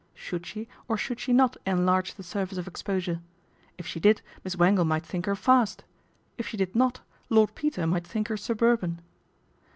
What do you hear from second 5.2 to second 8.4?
her fast; if she did not Lord Peter might think her